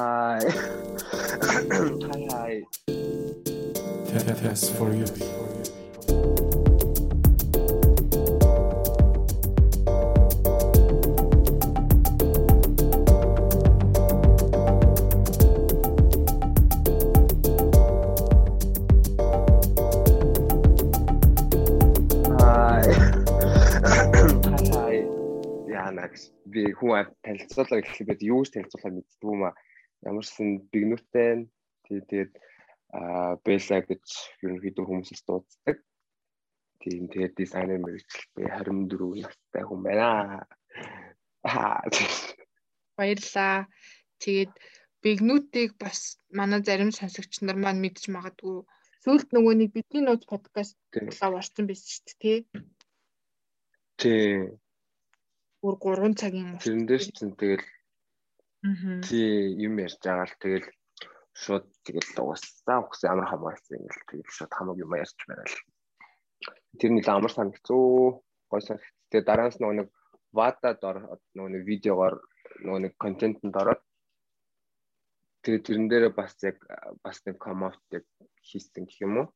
[0.00, 0.40] Hi.
[1.70, 2.64] hi, hi.
[4.08, 5.04] Test for you.
[22.38, 22.88] Hi.
[23.84, 25.04] Hi, hi.
[25.68, 29.52] Яана гэж би хүн танилцуулаа гэхлээр юу ч танилцуулах мэддэг юм аа.
[30.08, 31.48] Ямарсан бигнүүтэй
[31.84, 32.32] тий тэгээд
[32.96, 34.04] аа бэса гэж
[34.44, 35.76] ерөнхийдөө хүмүүсээс дууддаг.
[36.80, 40.08] Тийм тэгээд дизайнер мэрэгчлээ 24 настай хүн байна.
[41.44, 41.84] Аа.
[42.96, 43.68] Баярлаа.
[44.22, 44.52] Тэгээд
[45.04, 48.64] бигнүүдийг бас манай зарим сонсогч нар маань мэдж магадгүй
[49.04, 50.76] сүүлд нөгөө нэг бидний нууц подкаст
[51.20, 52.38] лав орсон байсан шүү дээ тий.
[54.00, 54.28] Тий.
[55.60, 56.64] Бүр 3 цагийн урт.
[56.64, 57.64] Тэрэндээс чинь тэгэл.
[59.08, 60.68] Тий юм ярьж байгаа л тэгэл
[61.32, 65.56] шууд тэгэл уусаа ухс амар хамаарсан ингээл тэгэл шууд хамаг юм ярьж байгаа л.
[66.76, 68.20] Тэр нэг амар санагцуу
[68.50, 68.84] гой санагц.
[69.08, 69.88] Тэгээ дараас нөгөө нэг
[70.36, 70.98] ватад ор
[71.34, 72.14] нөгөө нэг видеогоор
[72.64, 73.82] нөгөө нэг контентэнд ороод
[75.42, 76.58] тэгээ тэрэн дээрээ бас яг
[77.00, 78.04] бас нэг коммент яг
[78.44, 79.28] хийсэн гэх юм уу.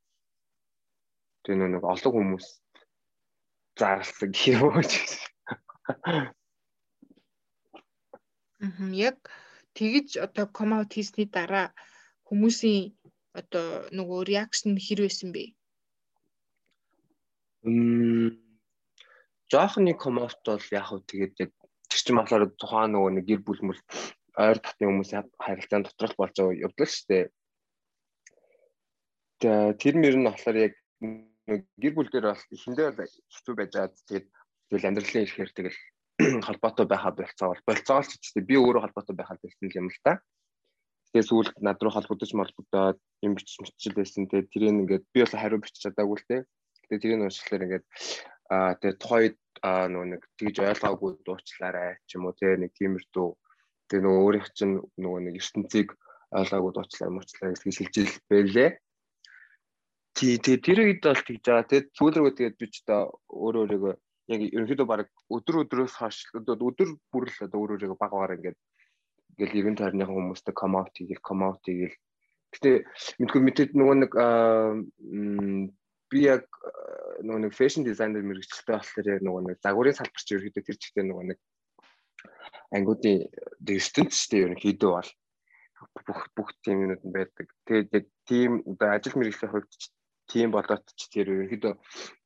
[1.43, 2.47] Тэгээ нөгөө нэг олон хүмүүс
[3.81, 4.85] заарлсан гэх юм уу.
[8.65, 8.89] Аа.
[9.11, 9.19] Яг
[9.77, 11.67] тэгж одоо комаут хийсний дараа
[12.29, 12.97] хүмүүсийн
[13.41, 15.45] одоо нөгөө реакшн хэр байсан бэ?
[17.69, 18.41] Мм
[19.53, 21.53] жоохны коммент бол яг хөө тэгээд яг
[21.91, 23.81] тэр чин болохоор тухайн нөгөө нэг гэр бүл мөл
[24.45, 27.25] ойр татны хүмүүсийн харилцаан доторх болж байгаа явдал шүү дээ.
[29.81, 30.75] Тэр мөр нь болохоор яг
[31.83, 33.99] гэр бүл дээр бол эхэндээ бол хэцүү байж байгаа.
[34.09, 34.27] Тэгээд
[34.69, 35.79] тэгэл амьдралын ихээр тэгэл
[36.47, 40.01] холбоотой байхаа болцоо бол болцоо л ч гэсэн би өөрөө холбоотой байхаа болсон юм л
[40.05, 40.21] та.
[41.13, 44.27] Тэгээ сүүлд над руу холбогдож молбогдоод юм бичиж мичил байсан.
[44.27, 46.37] Тэгээ тэрийг ингээд би бол хариу бичиж чадаагүй л те.
[46.91, 47.85] Тэгээ тэрийг уншихлаар ингээд
[48.51, 53.29] аа тэгээ тухайд аа нөгөө нэг тэгж ойлгоогүй дуучлаарай ч юм уу те нэг тиймэрдүү
[53.89, 55.89] тэгээ нөгөө өөрийнх чинь нөгөө нэг ертөнцийг
[56.35, 57.97] ойлгоогүй дуучлаа муучлаа гэж хэлж
[58.29, 58.71] байлээ.
[60.15, 61.69] Тий тэгээ тэр үед бол тэгж байгаа.
[61.71, 63.95] Тэгээ сүүл рүү тэгээд би ч одоо өөрөө өөрийгөө
[64.33, 68.59] яг ерөнхийдөө баг өдөр өдрөөс хойш өдөр бүр л одоо өөр өөрийгөө баг багаар ингээд
[69.35, 71.97] ингээл иргэн тойрны хүмүүстэй комаут хийгээл комаут хийгээл
[72.55, 72.77] гэтээ
[73.21, 74.13] мэдгүй мэдээд нөгөө нэг
[76.11, 76.47] би яг
[77.27, 81.25] нөгөө нэг фэшн дизайнер мэрэгчлээ болохоор яг нөгөө нэг загварын салбарч ерөөхдөө тэр чигтээ нөгөө
[81.35, 81.39] нэг
[82.75, 83.19] ангуудын
[83.67, 85.11] ертөнц шүү дээ ерөнхийдөө бол
[86.07, 87.47] бүх бүх тийм нь байдаг.
[87.67, 89.91] Тэгээд яг тийм одоо ажил мэргэжлийн хувьд ч
[90.31, 91.75] тийм болоод ч тэр ерөнхийдөө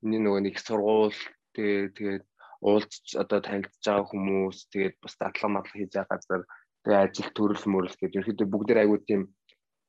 [0.05, 1.21] миний нөгөө нэг сургууль
[1.55, 2.25] тэгээд тэгээд
[2.61, 6.43] уулзч одоо танилцж байгаа хүмүүс тэгээд бас дадлага мадлаг хийж байгаа газар
[6.83, 8.17] тэгээд ажил төрөл мөрөл гэдэг.
[8.19, 9.23] Ерөнхийдөө бүгдээр аягүй тийм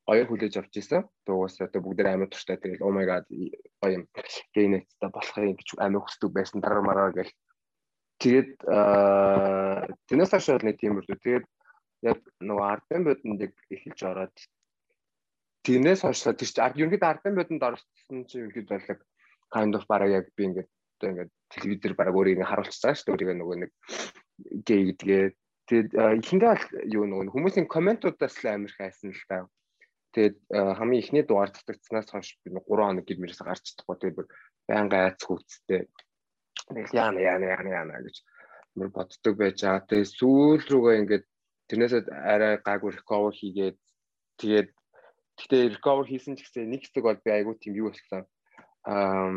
[0.06, 1.02] гоё хүлээж авч ирсэн.
[1.26, 3.24] Угаасаа одоо бүгдээр амар туртай тэгээд oh my god
[3.82, 4.04] гоё юм.
[4.54, 7.32] Генеттэй болохыг гэж амар хүсдэг байсан дараа мараа гэл.
[8.22, 11.10] Тэгээд аа тэрнээс хойш нэг тийм үү.
[11.10, 11.46] Тэгээд
[12.06, 13.40] яг нөгөө ардын бодонд
[13.74, 14.36] эхэлж ороод.
[15.66, 19.02] Тэрнээс хойш тэр чинь ерөнхийдөө ардын бодонд орсон чинь ерөнхийдөө бол
[19.54, 23.14] kind of бараг яг би ингээд одоо ингээд телевизээр бараг өөрийг харуулчихсан шүү дээ.
[23.14, 23.70] Өөрийгөө нөгөө нэг
[24.66, 25.24] гей гэдгээ.
[25.70, 26.64] Тэгээд эхэндээ бол
[26.96, 29.46] юу нөгөө хүмүүсийн комментуудаас л амар хайсан л та.
[30.14, 33.96] Тэгээд хамгийн ихний дугаар татагдсанаас хойш би 3 хоног гэр мөрөөс гарч чадахгүй.
[33.98, 34.28] Тэгээд бүр
[34.66, 35.86] байнга айц хүүцтэй
[36.66, 38.16] тэгэл яана яана яана яана гэж
[38.74, 39.86] мөр боддог байж байгаа.
[39.86, 41.24] Тэгээд сүүл рүүгээ ингээд
[41.70, 43.78] тэрнээс арай гайгүй recover хийгээд
[44.42, 44.68] тэгээд
[45.40, 48.28] Гэтэ recover хийсэн ч гэсэн нэг хэсэг бол би айгүй тийм юу болсон.
[48.84, 49.32] Аа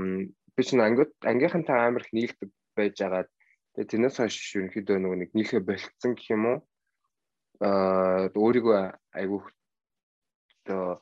[0.55, 3.25] би ч ангид ангийнхантай амар их нийлдэг байж байгаа.
[3.73, 6.57] Тэгээ тэрнээс хойш ерөнхийдөө нөгөө нэг нийлхэ болцсон гэх юм уу?
[7.65, 8.79] Аа өөрийгөө
[9.17, 9.41] айгүй
[10.61, 11.01] одоо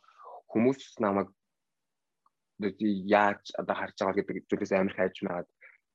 [0.51, 1.29] хүмүүс намайг
[2.61, 5.49] яаж одоо харж байгаа гэдэг зүйлээс амар хайж магаад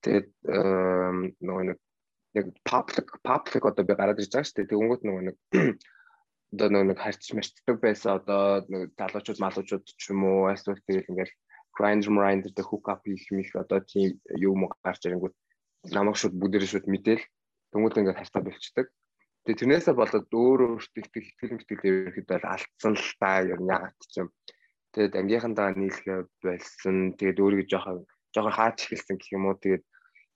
[0.05, 0.29] тэгээд
[1.47, 1.79] нөгөө нэг
[2.37, 4.71] яг public public одоо би гараад ирж байгаа шүү дээ.
[4.73, 5.37] Тэнгүүт нөгөө нэг
[6.53, 11.35] одоо нэг харьц марцдаг байсан одоо нэг залуучууд малуучууд ч юм уу эсвэл тэгэл ингээл
[11.79, 14.19] grinder grinder дэ hook up хийх мих одоо тийм
[14.49, 15.35] юм гарч ирэнгүүт
[15.97, 17.25] намайг шууд бүгдээрээ шууд мэдээл
[17.73, 18.87] тэмүүд ингээд хартаа болчдөг.
[19.45, 23.71] Тэгээ тэрнээсээ болоод өөрөө өөртөө их ихтгэл мэтгэлээ ерөөхдөө бол алдсан л та ер нь
[23.71, 24.29] яагаад ч юм.
[24.91, 26.97] Тэгээд ангийнхандаа нийлхээ болсон.
[27.19, 27.99] Тэгээд өөрийгөө жоохон
[28.35, 29.61] жоохон хаач эхэлсэн гэх юм уу.
[29.63, 29.85] Тэгээд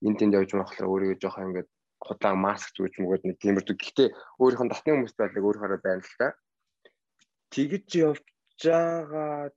[0.06, 1.70] энд тэнд явж болохоор өөрийгөө жоохон ингээд
[2.06, 3.76] худаан маск зүүж мөгөөд нэг тиймэрдүү.
[3.76, 4.08] Гэхдээ
[4.38, 6.28] өөрийнх нь дотны хүмүүст бол өөрөөрөө байна л та.
[7.50, 8.24] Тэгэж явж
[8.62, 9.50] байгаа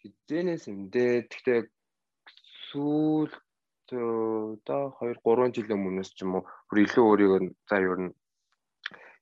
[0.00, 1.26] хизэнээс юм дээ.
[1.30, 1.60] Гэхдээ
[2.70, 3.32] сүүл
[3.86, 7.40] одоо 2 3 жилийн өмнөөс ч юм уу бүр илүү өөрийгөө
[7.70, 8.12] за ер нь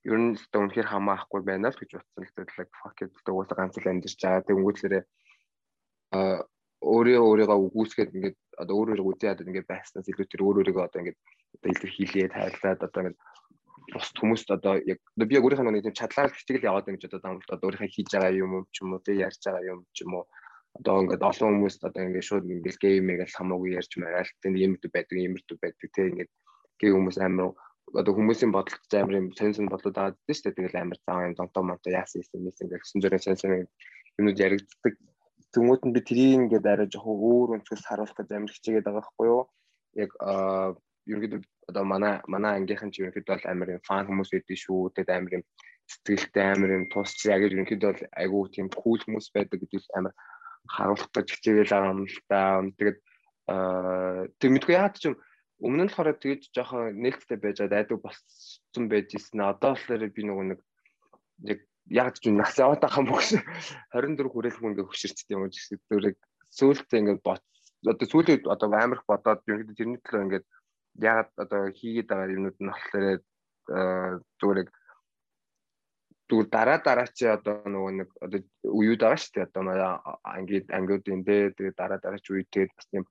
[0.09, 3.57] ер нь өстө үнэхээр хамаахгүй байна л гэж утсан л тэгэл fuck it гэдэг уусаа
[3.57, 4.57] ганц л амьдэрч байгаа.
[4.57, 5.03] Өнгөтлөрөө
[6.17, 6.19] а
[6.85, 10.99] өөрөө өөрийгөө үгүйсгээд ингээд одоо өөр өөрийгөө үзээд ингээд байснаас илүү тэр өөр өөрийгөө одоо
[11.01, 11.19] ингээд
[11.55, 13.17] одоо илэрхийлээ тайлаад одоо ингээд
[13.93, 17.55] бус хүмүүст одоо яг би яг өөрийнхөө нэг тийм чадлаар хичээл яваад ингэж одоо дамжуулт
[17.55, 20.25] одоо өөрийнхөө хийж байгаа юм ч юм уу тэг ярьж байгаа юм ч юм уу.
[20.79, 24.73] Одоо ингээд олон хүмүүст одоо ингээд шууд ингээд геймийг л хамаагүй ярьж магаал тэг юм
[24.81, 26.31] дүү байдаг юм дүү байдаг тэг ингээд
[26.79, 27.53] гей хүмүүс амар
[27.93, 30.57] одоо хүмүүсийн бодолд амар юм сонь сонь бодлоо дагаад дээ шүү дээ.
[30.57, 33.69] Тэгэл амар цаа юм донтоо монто яасан юм юм ингээд гэсэн зэрэг сонь сонь
[34.19, 34.93] юмуд яригддаг.
[35.53, 39.27] Тэнгүүд нь би тэрийг ингээд арай жоохон өөр өнцгөөс харуулах гэж амар хичээгээд байгаа байхгүй
[39.31, 39.43] юу?
[39.95, 40.11] Яг
[41.09, 44.93] ерөнхийдөө одоо манай манай ангийнхан ч ерөнхийдөө бол амар юм фан хүмүүс байдаг шүү.
[44.95, 45.43] Тэгээд амар юм
[45.91, 50.13] сэтгэлтэй амар юм тусч яг ерөнхийдөө бол айгүй тийм кул хүмүүс байдаг гэдгийг амар
[50.75, 52.39] харуулах гэж хичээгээл байгаа юм л та.
[52.77, 52.97] Тэгээд
[54.41, 55.15] тэг мэдгүй яагаад ч юм
[55.61, 59.45] өмнө нь болохоор тэгэж жоохон нээлттэй байж байгаа айдаг болсон байж ирсэн.
[59.45, 60.59] Одоо болохоор би нөгөө нэг
[61.45, 61.59] яг
[61.89, 63.29] яг ч нас яваад байгаа юм бөгш
[63.93, 66.17] 24 хүрээх хүн ингээ хөшөрчтэй юм шиг зүрэг
[66.49, 67.43] сүүлдээ ингээ бот
[67.85, 70.41] одоо сүүлийн одоо амирх бодоод ерөнхийдөө тэрний төлөө ингээ
[71.01, 73.05] яг одоо хийгээд байгаа юмнууд нь болохоор
[74.39, 74.67] зүгээр
[76.29, 78.39] зүгээр дараа дараа чи одоо нөгөө нэг одоо
[78.79, 79.47] үеуд байгаа шүү дээ.
[79.49, 79.63] Одоо
[80.25, 81.53] ангид ангиудын дээ.
[81.57, 83.05] Тэгээ дараа дараа чи үедээ бас тийм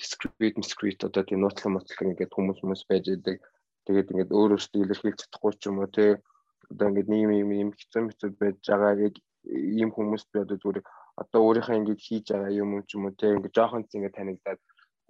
[0.00, 3.38] discrete discrete одоо тийм нууцлан моцлог ингээд хүмүүс хүмүүс байж идэг
[3.86, 6.06] тэгээд ингээд өөр өөртөө илэрхийлж чадахгүй ч юм уу те
[6.72, 9.14] одоо ингээд нийгэм юм юм хэцүү хэцүү байж байгаа яг
[9.80, 10.80] ийм хүмүүс би одоо зүгээр
[11.22, 14.16] одоо өөрийнхөө ингээд хийж байгаа юм юм ч юм уу те ингээд жоохон ч ингээд
[14.16, 14.60] танигдаад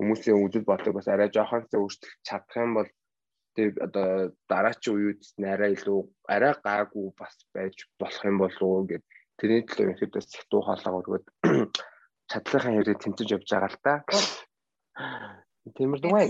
[0.00, 2.90] хүмүүсийн үзэл бодлого бас арай жоохон ч өөрчлөх чадах юм бол
[3.56, 5.20] тэг одоо дараачийн үеуд
[5.54, 6.00] арай илүү
[6.34, 9.04] арай гаагүй бас байж болох юм болов уу гэд
[9.38, 11.26] тэрний төлөө бас хатуу хоолоо өргөд
[12.30, 13.94] чадлынхаа хэрэг тэмцэж явж байгаа л та.
[15.76, 16.28] Тиймэр дугай.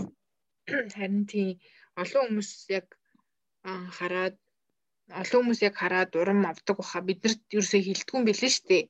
[0.97, 1.61] Харин тийм
[2.03, 2.87] олон хүмүүс яг
[3.99, 4.37] хараад
[5.23, 8.85] олон хүмүүс яг хараад урам авдаг баха биднэрт ерөөсөө хилдэггүй юм билээ шүү дээ.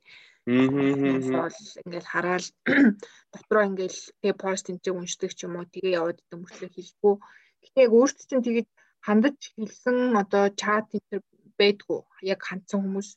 [0.47, 1.49] Аа.
[1.85, 2.45] Ингээл хараад
[3.33, 7.13] дотроо ингээл тэгээ пост энэ уншдаг ч юм уу тэгээ яваад мөртлөө хэлгүй.
[7.61, 8.69] Гэтэ яг өөртөө чинь тэгээд
[9.05, 11.21] хандаж хэлсэн одоо чат энэ
[11.59, 12.01] байдгүй.
[12.33, 13.09] Яг хандсан хүмүүс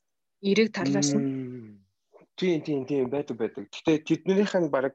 [0.44, 1.81] эрэг талаас нь.
[2.37, 3.73] Тийм тийм тийм байдаг байдаг.
[3.73, 4.93] Гэтэ тэднийх нь баг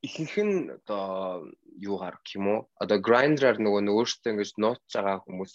[0.00, 2.60] ихэнх нь одоо юугаар гэх юм уу?
[2.80, 5.52] Одоо грайндераар нөгөө өөртөө ингэж нууц байгаа хүмүүс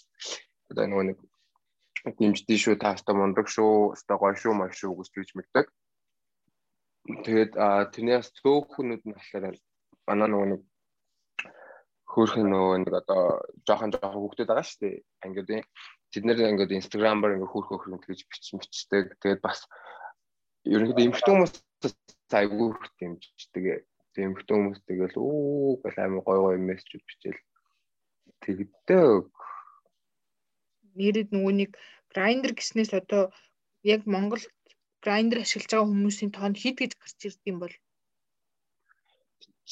[0.70, 1.18] одоо нөгөө нэг
[2.18, 5.66] дэмждээ шүү та хэвээр мундаг шүү хэвээр гоё шүү маш шүү гэж тэгж мэддэг.
[7.04, 7.52] Тэгээд
[7.92, 9.56] тэрнээс цөөхнүүд нь болохоор
[10.08, 10.62] манай нөгөө нэг
[12.08, 13.22] хөөрхөн нөгөө нэг одоо
[13.66, 14.96] жоохон жоохон хүүхдүүд байгаа шүү дээ.
[15.24, 15.62] Ангиудын
[16.12, 19.04] тэд нэр ингээд инстаграмаар ингээд хөөрхөн хөөрхөн тэгж бичсэн бичдэг.
[19.20, 19.60] Тэгээд бас
[20.64, 21.54] ерөнхийдөө эмхтэн хүмүүс
[22.32, 22.68] айгүй
[22.98, 23.44] дэмждэг.
[23.52, 23.84] Тэгээд
[24.24, 27.40] эмхтэн хүмүүс тэгэл үү гэл амар гоё гоё мессежүүд бичээл
[28.44, 29.28] тэгдэг
[30.94, 31.70] нэрэд нөгөө нэг
[32.12, 33.34] грайндер гэснээс одоо
[33.82, 34.42] яг Монгол
[35.04, 37.74] грайндер ашиглаж байгаа хүмүүсийн тоонд хэд гэж гарч ирдэг юм бол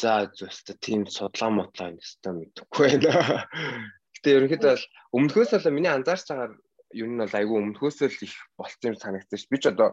[0.00, 3.44] За зөвхөн тийм судлаа мотлаа энэ өстой мэдэхгүй байна.
[4.17, 4.84] Гэтэ ерөнхийдөө бол
[5.17, 6.49] өмнөхөөс л миний анзаарч байгаа
[6.96, 9.44] юм нь бол айгүй өмнөхөөс л их болцсон юм санагдсан ш.
[9.52, 9.93] Би ч одоо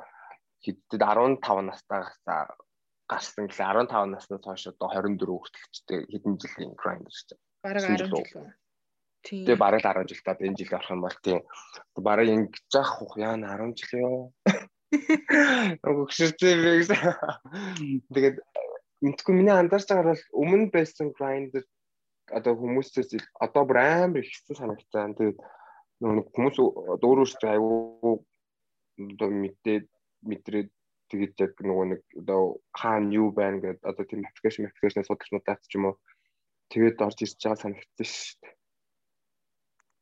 [0.64, 2.16] хэддэд 15 настайгаас
[3.12, 7.36] гарсан гэлээ 15 наснаас хойш одоо 24 хүртэлчтэй хэдэн жилийн грайндер ч.
[7.60, 8.56] Бараг 10 жил.
[9.28, 11.40] Тэгээ бараг 10 жил та энэ жил орох юм бол тийм
[12.00, 13.20] бараг ингэж яах вэ?
[13.20, 14.20] Яа 10 жил ёо.
[14.90, 16.98] Өгшөртэй би гэсэн.
[18.14, 18.38] Тэгээд
[19.06, 21.64] мэдгүй миний андарч байгаа бол өмнө байсан grinder
[22.34, 25.14] одоо хүмүүсээс одоо бүр амар ихсэн санагцсан.
[25.18, 25.38] Тэгээд
[26.02, 28.26] нөгөө хүмүүс өөр өөртөө аюу
[28.98, 29.86] одоо мэдээд
[30.26, 30.70] мэдрээд
[31.10, 35.74] тэгээд яг нөгөө нэг одоо хаана юу байна гэдэг одоо тийм аппликейшн аппликейшн судалснуудаас ч
[35.78, 35.96] юм уу
[36.70, 38.56] тэгээд орж ирж байгаа санагдсан шүү дээ.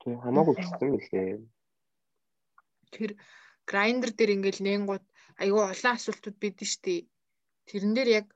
[0.04, 1.40] Тийм хамаагүй гэсэн мэлээ.
[2.92, 3.12] Тэр
[3.70, 5.06] грайндер дээр ингээл нэнгууд
[5.42, 7.06] айгүй олон асуултууд бидэн штэ.
[7.70, 8.28] Тэрэн дээр яг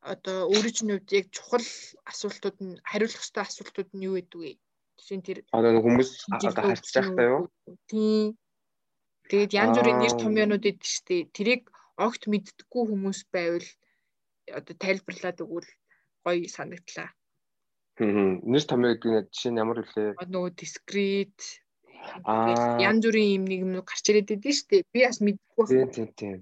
[0.00, 1.68] одоо өөрийн хувьд яг чухал
[2.10, 4.52] асуултууд нь хариулах ёстой асуултууд нь юу гэдэг вэ?
[4.98, 6.10] Жишээ нь тэр одоо хүмүүс
[6.40, 7.42] харьцаж байхдаа юу?
[7.90, 8.36] Тийм.
[9.30, 11.28] Тэгээд янз бүрийн нэр томьёонууд идэв штэ.
[11.36, 11.62] Тэрийг
[12.00, 13.68] огт мэддэггүй хүмүүс байвал
[14.58, 15.70] одоо тайлбарлаад өгвөл
[16.24, 17.08] гоё санагдлаа.
[18.50, 20.16] Нэр томьёо гэдэг нь жишээ нь ямар вүлээ?
[20.16, 21.60] Нөгөө discrete
[22.24, 24.82] аа янз бүрийн юм нэг юм гарч ирээд байдсан шүү дээ.
[24.92, 25.92] Би бас мэдгүй байна.
[25.94, 26.38] Тийм тийм.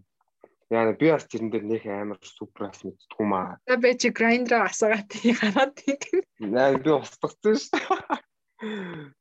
[0.70, 3.56] Яа би бас тэрэн дээр нөх амар супер бас мэдтгүй маа.
[3.68, 5.10] За би чи грайндер асаагаад
[5.40, 6.20] хараад тийм.
[6.44, 9.12] Наа би устгацсан шүү дээ.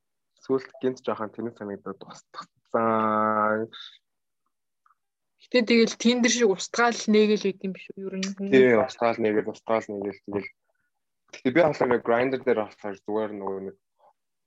[0.44, 3.72] Сүүлд гинт жоохон тэнэг санагдаад устгацсан.
[5.48, 8.04] Гэтэ тэгэл тэн дээр шиг устгаал нээгэл байд юм биш үү?
[8.04, 8.52] Ер нь.
[8.52, 10.50] Тийм устгаал нээгэл устгаал нээгэл тэгэл
[11.32, 13.76] Гэхдээ би болохоор grinder дээр болохоор зүгээр нөгөө нэг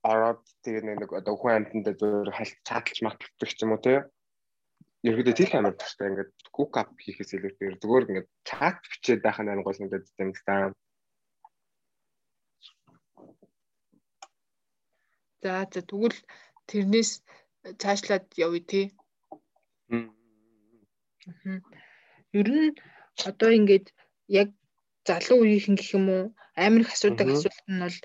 [0.01, 3.99] ороод тэгээ нэг одоо хүн амьтанда зөвөр хальт чадалж маталдаг ч юм уу тий.
[5.05, 9.65] Ерөөдөө тийм амар тастай ингээд cook up хийхээс илүүтэйгээр зүгээр ингээд чат бичээд байх нь
[9.65, 10.73] гол надад юм даа.
[15.41, 16.19] За за тэгвэл
[16.69, 17.11] тэрнээс
[17.81, 18.85] цаашлаад явъя тий.
[22.39, 22.77] Ер нь
[23.29, 23.87] одоо ингээд
[24.41, 24.49] яг
[25.05, 26.25] залуу үеийнхэн гэх юм уу
[26.65, 27.97] амар их асуудаг асуулт нь бол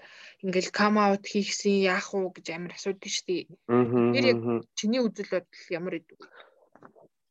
[0.45, 3.43] ингээл кам аут хийхсэн яах уу гэж амар асуудаг шүү дээ.
[4.14, 4.40] Тэр яг
[4.76, 6.19] чиний үзэл бодол ямар идэв?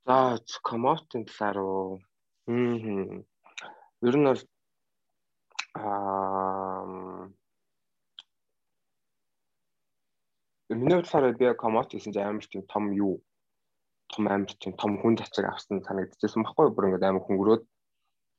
[0.05, 2.01] За кам аутын талаар уу.
[2.47, 3.25] Мм.
[4.01, 4.41] Ер нь бол
[5.75, 7.29] аа
[10.69, 13.21] Миний бодлоор би кам аут хийсэн чинь амар тийм том юу
[14.09, 17.63] том амар тийм том хүн зачиг авсан санагдчихсан баггүй бүр ингээд амар хөнгөрөөд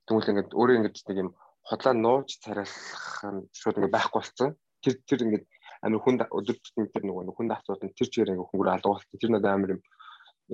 [0.07, 1.31] тэгвэл ингээд өөрөө ингээд нэг юм
[1.69, 4.51] хотлоо нууж царайлах нь шууд ингээд байхгүй болсон.
[4.83, 5.47] Тэр тэр ингээд
[5.83, 9.19] амар хүнд өдөр тутмын тэр нөгөө хүнд асуудал тэр чигээр ингээд хөнгөр алга болсон.
[9.21, 9.81] Тэр надад амар юм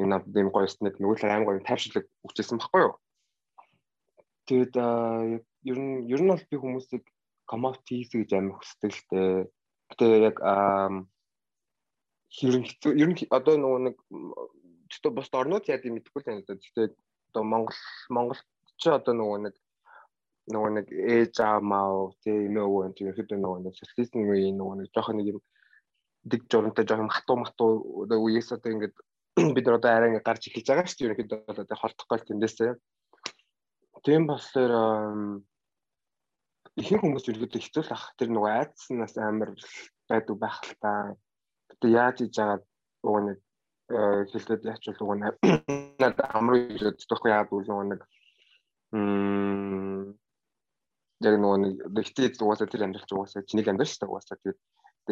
[0.00, 2.94] юм над юм гоёс нэг нөгөө л амар гоё тайвширлаг өгчээсэн баггүй юу.
[4.48, 4.74] Тэгэд
[5.70, 7.04] ер нь ер нь бол би хүмүүсийг
[7.44, 9.32] коммаут хийх гэж амар хүсдэг л дээ.
[9.92, 10.36] Гэтэ яг
[12.32, 13.96] хэрэг ер нь одоо нөгөө нэг
[14.92, 16.44] Гэхдээ бус орнууд яа гэм мэдэхгүй л байна.
[16.44, 16.88] Гэхдээ
[17.32, 17.80] одоо Монгол
[18.12, 18.44] Монголд
[18.76, 19.54] ч одоо нөгөө нэг
[20.50, 24.88] нөгөө нэг ээж аав маа тий нөгөө энэ ихэд нөгөө нэг социализм үеийн нөгөө нэг
[24.90, 25.40] жоох нэг юм
[26.26, 27.70] дэг журамтай жоох хатуу матуу
[28.10, 28.94] үеэс одоо ингээд
[29.54, 31.06] бид нар одоо арай ингээд гарч эхэлж байгаа шүү дээ.
[31.06, 32.72] Ерөнхийдөө бол одоо холдохгүй тэндээсээ.
[34.02, 34.72] Тийм болохоор
[36.82, 39.50] ихэнх хүмүүс ерөөдөө хэцүү л ах тэр нөгөө айдснаас амар
[40.10, 40.90] байдаг байх л та.
[41.70, 42.58] Гэтэ яаж хийж байгаа
[43.06, 43.38] нөгөө нэг
[44.32, 45.18] хэлээд яач бол нөгөө
[46.02, 48.00] надад амруу хэлдэг яад үл нөгөө нэг
[48.92, 50.18] м
[51.28, 54.58] яг нөгөө нэг ихтэй угаасаа тэр амьдрал ч угаасаа чиний амьдрал шүү дээ угаасаа тэгээд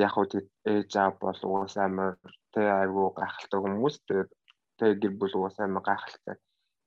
[0.04, 2.12] яг хөө тэгээд ээж аав бол угаасаа амар
[2.54, 4.30] тэ айгу гайхалтай хүмүүс тэгээд
[4.78, 6.36] тэ гэр бүл угаасаа амар гайхалтай.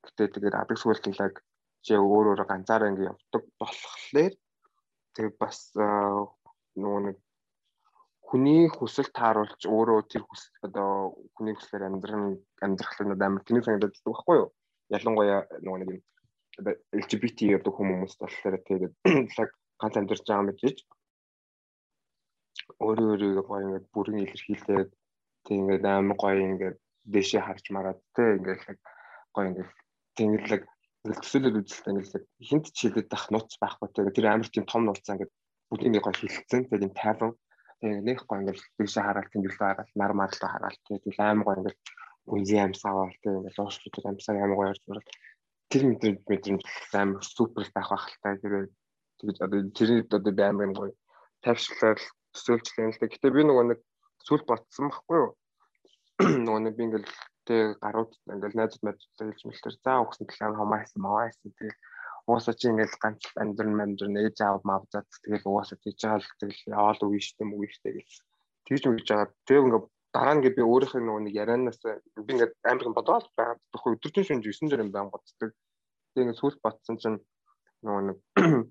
[0.03, 1.35] Гэтэ тэгээд адаг сүгэлтэлэг
[1.83, 4.33] чи өөр өөр ганцаараа ингэ явдаг болохоор
[5.15, 5.57] тэгээд бас
[6.81, 7.17] нөгөө нэг
[8.27, 13.93] хүний хүсэл тааруулж өөрөө тэр хүс одоо хүний хүслээр амьдрах амьдрах нь амар тэнийг санагдаад
[13.93, 14.49] байдаг байхгүй юу?
[14.95, 16.01] Ялангуяа нөгөө нэг
[16.59, 18.93] LGBT гэдэг хүмүүс болохоор тэгээд
[19.37, 19.49] лаг
[19.81, 20.77] ганц амьдарч байгаа мэт гэж
[22.83, 24.89] өөрөө өөрийгөө гоё ингээд бүрэн илэрхийлээд
[25.45, 26.77] тэг ингээд амар гоё ингээд
[27.13, 28.79] дэшээ харж мараад тэг ингээд
[29.33, 29.71] гоё ингээд
[30.17, 30.63] тэнгэлэг
[31.03, 34.81] ингээд төсөөлөд үзэлтэй ингээд хинт ч хилээд байх нууц байхгүй тэг тэр амар тийм том
[34.85, 35.33] нууцаа ингээд
[35.69, 37.33] бүгдийг гоё хилцэн тэг юм тайван
[37.83, 41.79] Тэгээ нэг гоо ингээл тийшээ хараад тэмдэглээ хараад нар марлаа хараад тэгээ аим гоо ингээл
[42.31, 45.03] үнзий амьсгаа бол тэгээ ингээл ууш битэр амьсгаа аим гоо ярьж байна.
[45.73, 46.63] Тэр мэдрэмж мэдрэмж
[46.93, 48.63] аим супер байх бахалтай тэгээ
[49.17, 50.93] тэгэж одоо тэрний одоо би аим юм гоё
[51.41, 51.97] тавьшлал
[52.33, 53.09] төсөөлчлээ л дээ.
[53.09, 53.79] Гэтэ би нөгөө нэг
[54.21, 55.31] сүл ботсон байхгүй юу?
[56.45, 57.09] Нөгөө нэг би ингээл
[57.49, 61.75] тэгээ гарууд ингээл найзууд мэдээ хэлж мэлтэр заа өгсөн талаар хамаасан маваасан тэгээ
[62.29, 66.37] уусаа чи ингээл ганц амьдрын амьдрын ээж аав мав зат тэгэл уусаа тийж байгаа л
[66.39, 68.09] тэгэл яваал үгүй штэ мөг штэ гэж
[68.69, 69.29] тэгж үгж байгаа.
[69.49, 69.83] Тэгээ ингээ
[70.13, 73.57] дараа нь би өөрийнх нь нөгөө нэг ярианаас би ингээ амар бодоод байгаа.
[73.73, 75.51] Тэгэхгүй өдөржин шүнж 9 зэрэг байн боддог.
[76.13, 77.19] Тэгээ ингээ сүлд ботсон чинь
[77.81, 78.17] нөгөө нэг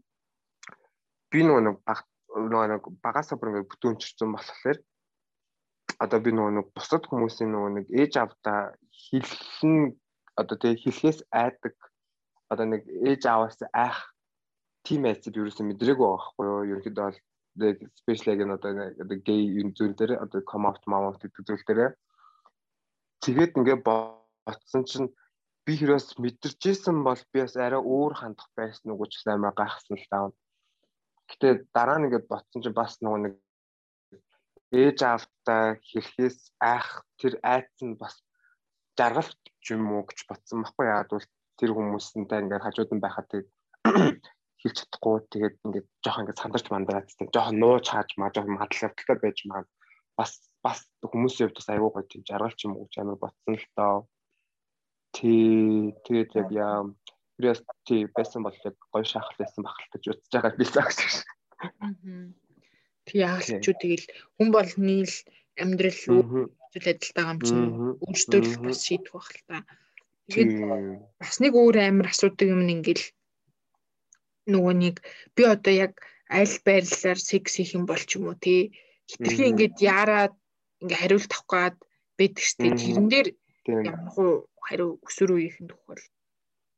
[1.32, 4.78] би нөгөө нэг баг нөгөө нэг багасаа бүр ингээ бүтүүнчсэн болохоор
[5.98, 9.98] одоо би нөгөө нэг бусад хүмүүсийн нөгөө нэг ээж авдаа хэлхэн
[10.40, 11.76] одоо тэгээ хэлхээс айдаг
[12.52, 13.98] одоо нэг ээж ааваас айх
[14.86, 16.68] тим айцад ерөөсөө мэдрээгүй байгаа байхгүй юу?
[16.72, 17.18] Ерөнхийдөө бол
[17.60, 21.20] нэг спешиал яг нь одоо одоо гей юм зүйл дээр одоо come out mom out
[21.20, 21.80] гэдэг зүйл дээр
[23.24, 25.08] тэгээд ингээ ботсон чинь
[25.66, 30.08] би хэрвээс мэдэрчээсэн бол би бас арай өөр хандах байсан уу гэж амар гайхсан л
[30.10, 30.30] таа.
[31.30, 33.34] Гэтэ дараа нь ингээд ботсон чинь бас нөгөө нэг
[34.72, 36.88] ээж аавтаа хэлхээс айх
[37.20, 38.14] тэр айц нь бас
[38.98, 41.26] жаргалт юм уу гэж ботсон байхгүй яа бол
[41.60, 44.24] тэр хүмүүсэнтэй ингээд хажууд нь байхад тэгээд
[44.62, 45.16] хэлж чадахгүй.
[45.30, 49.38] Тэгээд ингээд жоох ингээд сандарч мандраад тэгээд жоох нууж хааж маа жоох мадлал явдалтай байж
[49.50, 49.62] маа.
[50.18, 50.32] Бас
[50.64, 53.96] бас хүмүүсийн хувьд бас аюу гой тийм жаргалч юм уу ч амар ботсон л тоо.
[55.12, 56.76] Тий тэгээд яг яа
[57.42, 61.14] Яс тий байсан бол яг гой шахал байсан бахалтай утсаж байгаа би цаа гэж.
[63.08, 65.16] Тий яалчгүй тэгэл хүн болны л
[65.58, 65.98] амьдрал
[66.70, 67.66] зүйл адилтайгаа юм чинь
[68.04, 69.58] өөртөө л бас шийдэх байх л та.
[70.30, 70.54] Тэгээд
[71.18, 73.04] бас нэг өөр амар асуудаг юм ингээл
[74.46, 74.96] нөгөө нэг
[75.36, 75.92] би одоо яг
[76.30, 78.72] аль байрлалаар секс хийх юм бол ч юм уу тий.
[79.10, 80.34] Хитрхи ингээд яарад
[80.82, 81.76] ингээ хариулт авах гад
[82.18, 83.28] байдаг штэ тэрэн дээр
[83.68, 84.32] ямар хуу
[84.62, 86.00] хариу өсөр үеийнхэн тухай.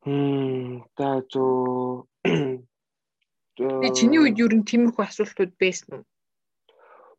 [0.04, 2.04] Хм та зөө
[3.54, 6.04] Тэ чиний үед юу н тиймэрхүү асуултууд байсан уу?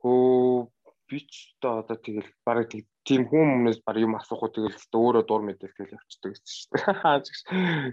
[0.04, 0.68] Оо
[1.08, 2.68] би ч одоо тэгэл бараг
[3.08, 6.90] тийм хүмүүнээс баг юм асууху тэгэл өөрөө дур мэдээлэл явчихдаг гэсэн шүү дээ.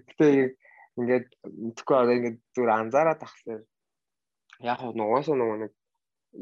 [0.09, 0.29] Гэтэ
[0.99, 3.63] ингээд мэдхгүй одоо ингээд зүр анзаараад тахлаар
[4.61, 5.73] яг нугасаа нөгөө нэг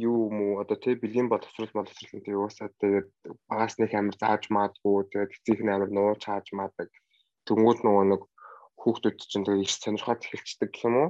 [0.06, 0.60] юу уу?
[0.62, 3.08] Одоо тий бэлгийн боловсрол боловсрол тий уусаад тэгээд
[3.50, 6.90] багаас нэг амар зааж маадгүй тэгээд эцгийнх нь амар нууж хааж маадаг.
[7.46, 8.22] Тэнгууд нөгөө нэг
[8.80, 11.08] хүүхдүүд чинь тэгээд их сонирхоод эхэлчихдэг гэх юм уу?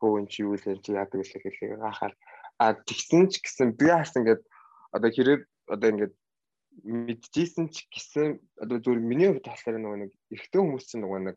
[0.00, 2.14] Хөө эн чи юу л чи яадаг вэ гэхэлээ гахаар
[2.60, 4.42] а тэгсэн ч гэсэн би хас ингээд
[4.96, 5.40] одоо хэрэг
[5.74, 6.14] одоо ингээд
[6.84, 11.36] мэдчихсэн ч гэсэн одоо зөвхөн миний хувьд талаар нөгөө нэг эрэгтэй хүмүүс чинь нөгөө нэг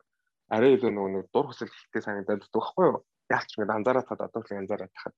[0.54, 2.98] арай илүү нөгөө нэг дур хүсэл ихтэй санагдаад байдаг байхгүй юу?
[3.34, 5.16] Яг ч ингээд анзаараад таад одоо л анзаараад тахад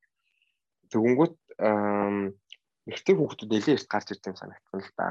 [0.91, 1.35] Тэгэнгүүт
[2.85, 5.07] эрэгтэй хүүхдүүд нэлээд их гарч ирж байгаа санагдсан л да.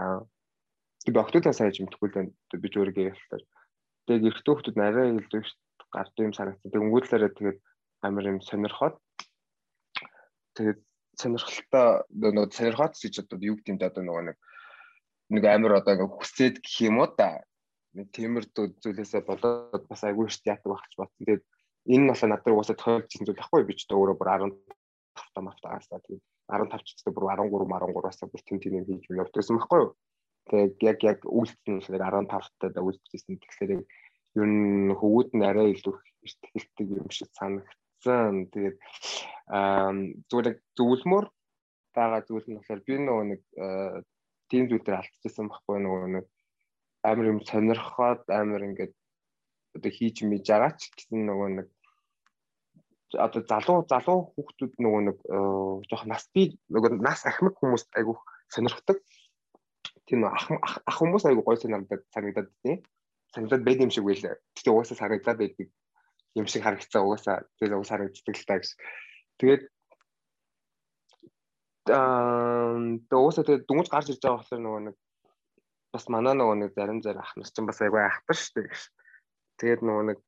[1.11, 2.31] Би охтуудаа сайн мэдхгүй л.
[2.63, 3.43] Би ч өөрийгөө ялтаар.
[4.07, 5.51] Тэгээд эрэгтэй хүүхдүүд арай илүү их
[5.91, 6.71] гарч юм санагдсан.
[6.71, 7.59] Тэгэнгүүтлээрээ тэгээд
[8.07, 8.97] амар юм сонирхоод
[10.55, 10.81] тэгээд
[11.19, 14.39] сонирхолтой нөгөө сонирхоод гэж одоо юу гэдэг юм да одоо нөгөө нэг
[15.35, 17.43] нэг амар одоо ингээ хүсээд гэх юм уу да.
[17.95, 21.19] Тиймэр зүйлээсээ болоод бас айгүй их яатаг багч батсан.
[21.23, 21.43] Тэгээд
[21.95, 24.51] энэ нь бас надад уусаа тойлж ирсэн зүйл ахгүй би ч өөрөө бүр 10
[25.15, 29.81] тавтаа мавтаагаас тэгээд 15 ч гэсэн бүр 13 13-аас бүр тэн тийм хийж явдсан байхгүй
[29.85, 29.91] юу.
[30.51, 35.95] Тэгээд яг яг үйлчлэн шиг 15 таа үйлчлсэн тэгэхээр ер нь хөвгүүд нь арай илүү
[36.27, 38.51] ихтгэлтэй юм шиг санагдсан.
[38.51, 38.77] Тэгээд
[39.55, 39.95] аа
[40.29, 41.27] зүгээр зөвлөмөр
[41.95, 43.43] байгаа зүйл нь болохоор би нөгөө нэг
[44.51, 46.27] тийм зүйл дээр алдчихсан байхгүй нөгөө нэг
[47.05, 48.93] амар юм сонирхоод амар ингээд
[49.77, 51.69] одоо хийж мэж байгаа ч гэсэн нөгөө нэг
[53.27, 55.39] одоо залуу залуу хүүхдүүд нөгөө нэг э,
[55.91, 58.19] жоох насны нөгөө нас ахмад хүмүүс айгу
[58.55, 58.99] сонирхдаг.
[60.07, 60.49] Тийм ах
[60.89, 62.83] ах хүмүүс айгу гой санагдаад санагдаад тийм.
[63.35, 64.35] Санагдаад байд юм шиг байлаа.
[64.55, 65.69] Тэгтээ угаасаа санагдаад байдаг
[66.35, 68.71] юм шиг харагцсан угаасаа тэгэл угаасаа харагддаг л та гэж.
[69.39, 69.63] Тэгээд
[71.95, 72.75] аа
[73.11, 74.97] угаасаа тэгээд дүнж гарч ирж байгаа болохоор нөгөө нэг
[75.95, 78.83] бас манаа нөгөө нэг зарим зарим ах нас чинь бас айгу ахтар штэ гэж.
[79.63, 80.19] Тэгээд нөгөө нэг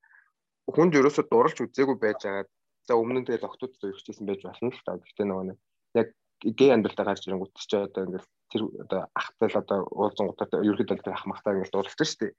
[0.71, 2.47] хүнд ерөөсө дурлж үзээгүй байж байгаа
[2.87, 4.95] За өмнө нь тэгэл октод зөвчжсэн байж болно л та.
[4.95, 5.59] Гэхдээ нөгөө нэг
[5.99, 10.63] яг гей амьдралтаа гарч ирэнгүүт чи одоо ингээл тэр одоо ахтай л одоо уулзсан гутаа
[10.63, 12.31] ерөөхдөө тэр ах махтаа ингээл дурлаж штэ.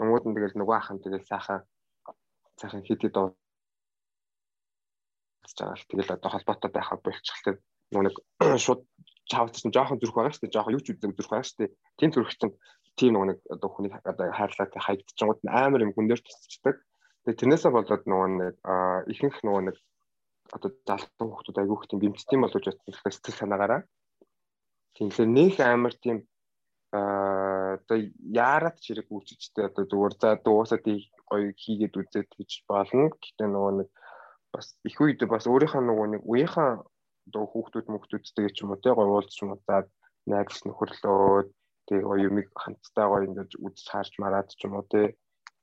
[0.00, 1.60] Тэнгууд нь тэгэл нөгөө ах нь тэгэл сайхан
[2.56, 3.36] сайхан хит хит дуу
[5.44, 7.54] байгаа л тэгэл одоо холбоотой байхаа болчихлоо
[7.92, 8.16] нөгөө нэг
[8.64, 8.80] шууд
[9.30, 11.70] чавд чинь жоохон зүрх байгаа шүү дээ жоохон юу ч үзэг зүрх байгаа шүү дээ
[11.98, 12.54] тийм зүрх чинь
[12.98, 16.76] тийм нэг одоо хүний одоо хайрлаатай хайгдчихгууд амар юм хүн дээр тусчдаг
[17.22, 18.56] Тэгээ тэрнээсээ болоод нөгөө нэг
[19.14, 19.76] ихэнх нөгөө нэг
[20.50, 23.82] одоо залуу хүмүүс аягүй их тийм бэмцтiin болож байгаа сэтгэл санаагаараа.
[24.98, 26.26] Тэгэхээр нөх амар тийм
[26.90, 33.14] одоо яарад чирэг үүсчтэй одоо зүгээр за дуусаад гоё хийгээд үзээд гэж болно.
[33.14, 33.88] Гэхдээ нөгөө нэг
[34.50, 36.70] бас их үед бас өөрийнхөө нөгөө нэг үеийнхээ
[37.28, 39.86] одоо хүүхдүүд мөхтүүдтэй ч юм уу те гоё уулз ч юм уу за
[40.30, 41.50] найз нөхөрлөө
[41.86, 45.14] тэгээ гоё юмыг хамтдаа гоё ингэж үзэж харж мараад ч юм уу те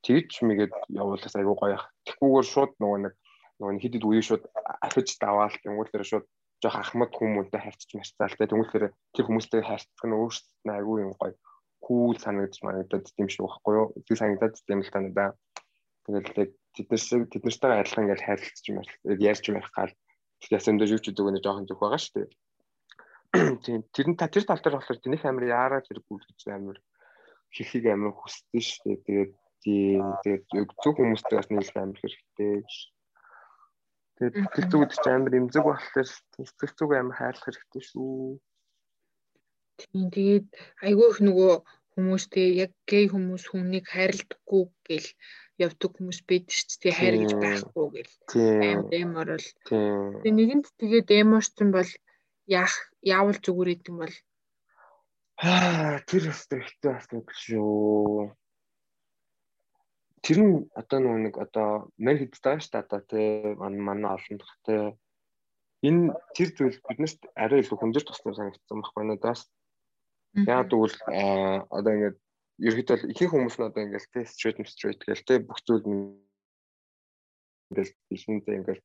[0.06, 1.86] тэгж мэгээд явуулаас айгуу гоё ах.
[2.08, 3.14] Тэгхгүйгээр шууд нөгөө нэг
[3.60, 4.44] нөгөө хидэд үе шууд
[4.88, 6.26] ахиж даваал тэнгуулээр шууд
[6.64, 11.14] жоох ахмад хүмүүнтэй харьцаж марцаал тэ тэнгуулээр тэр хүмүүстэй харьцах нь өөрсдөд нь айгуу юм
[11.20, 11.36] гоё
[11.84, 13.88] кул санагдаж манагдаад тийм шүү байхгүй юу.
[14.08, 15.26] Тэг санагдаад тийм л тань да.
[16.04, 19.92] Тэгэл яг тэднэр шиг тэднэртэйгээ адилхан ингээд харилцаж юм ярьж юм ярих гал
[20.48, 22.30] яасан дээр юу ч гэдэг нэг жоохон зүг байгаа шүү дээ.
[23.64, 26.78] Тийм тэр нь тэр тал дээр болохоор тэнийх амир яараа зэрэг үлдэж амир
[27.54, 29.04] хийхийг амир хүсдэж шүү дээ.
[29.06, 29.32] Тэгээд
[29.64, 30.16] Тийм.
[30.24, 32.64] Тэгээд зөв хүмүүстэй бас нийлэх амар хэрэгтэй.
[34.16, 38.40] Тэгээд тэр зүгт ч амар эмзэг болохоор сэтгэл зүг амар хайрлах хэрэгтэй шүү.
[39.80, 40.08] Тийм.
[40.16, 40.48] Тэгээд
[40.88, 41.54] айгүй их нөгөө
[41.94, 45.10] хүмүүстэй яг гей хүмүүс хүнийг хайрладаггүй гэл
[45.66, 48.14] явдаг хүмүүс байдаг шүү дээ хайр гэж байхгүй гэл.
[48.70, 49.48] Амар эмор бол.
[49.68, 51.92] Тэгээ нэгэнд тэгээд эморчин бол
[52.48, 54.16] яах яавал зүгээр идэм бол?
[55.40, 58.36] Аа тэр өстө ихтэй нэг шүү
[60.24, 64.56] тэр нь одоо нэг одоо мань хэд байгаа шүү дээ одоо тий манай олон дах
[64.66, 64.82] тий
[65.88, 69.42] энэ тэр зүйл биднэрт арай илүү хүндрэл туссан санагдсан байхгүй надаас
[70.36, 70.98] яа тэгвэл
[71.74, 72.18] одоо ингээд
[72.60, 75.86] ерөөдөө ихэнх хүмүүс нь одоо ингээд тий straight straight гэл тий бүх зүйл
[77.72, 78.82] ингээд бишэнтэй ингээд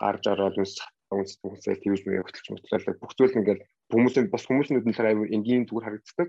[0.00, 0.78] гарч ороод үс
[1.12, 3.60] үс хүмүүсээ тэгж мэй хөтлөж мэтлээ бүх зүйл ингээд
[3.92, 6.28] хүмүүсийн бас хүмүүсийн нүднээр аюу энгийн зүгээр харагддаг.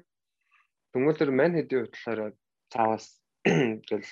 [0.93, 2.29] Тэнгүүл мань хэдийн хутлаараа
[2.73, 3.05] цаавас
[3.89, 4.07] гэл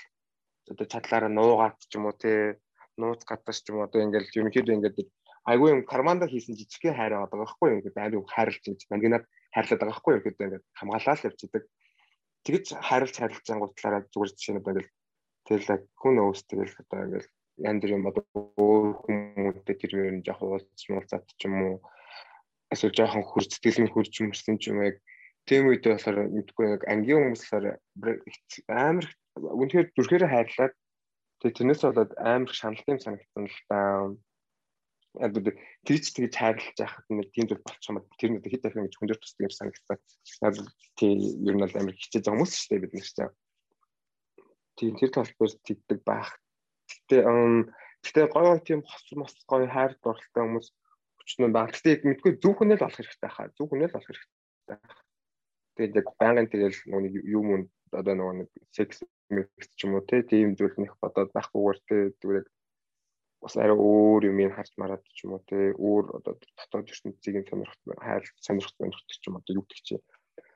[0.72, 2.58] одоо чадлаараа нуугаад ч юм уу те
[2.98, 4.98] нууц гадаж ч юм уу одоо ингээл ерөнхийдөө ингээд
[5.52, 9.24] айгүй юм карманда хийсэн жижигхэн хайраа байгаа байхгүй ингээд айгүй хайрлж ингэж мангинад
[9.56, 11.64] хайрлаад байгаа байхгүй юу ерөнхийдөө ингээд хамгаалаад л явчихдаг
[12.46, 14.92] тэгэж хайрлж хайрлж ангуутлаараа зүгээр жишээ нь одоо ингээл
[15.48, 17.30] тэгэл хүн өөс тэгэл одоо ингээл
[17.64, 18.24] янз бүр юм одоо
[18.60, 21.76] өөр хүмүүстээ тэр ер нь жоох уулзч муулзаад ч юм уу
[22.74, 25.00] эсвэл жоохон хурц сэтгэл нь хурж юмсан ч юм яг
[25.48, 27.80] тийм үед болохоор мэдгүй яг ангийн хүмүүс болохоор
[28.68, 29.08] амар
[29.40, 30.74] үнэхээр зүрхээр хайрлаад
[31.40, 33.80] тэгээ тэрнээс болоод амар шаналтай юм санагдсан л да.
[35.16, 38.04] Ч тэгж хайрлаж яхад нэг тийм зүйл болчих юм.
[38.20, 39.98] Тэр нэг хэд дахин гэж хүндөр тусдаг юм санагдсан.
[40.44, 40.56] Яг
[41.00, 43.18] тийм ер нь бол амар хичээж байгаа хүмүүс шүү дээ бид нар ч.
[44.76, 46.30] Тийм тэр талбар тэгдэг байх.
[46.92, 47.18] Гэтэ
[48.04, 50.68] гэтэ гоё тийм хос мос гоё хайр дурлалтай хүмүүс
[51.24, 51.72] өчнөө баг.
[51.72, 53.54] Гэтэ мэдгүй зөвхөн л болох хэрэгтэй хаа.
[53.56, 54.78] Зөвхөн л болох хэрэгтэй.
[55.76, 59.00] Тэгээд яг байнгын тэгэл нэг юм одоо нэг секс
[59.32, 61.80] мэгц ч юм уу тийм зүйл нэх бодоод байхгүйгээр
[62.22, 62.48] тэгээд
[63.42, 67.82] бас арай өөр юм харж мараад ч юм уу те өөр одоо дотоод ертөнцийн сонирхт
[68.06, 69.96] хайл сонирхт сонирхт ч юм уу юу гэх чи.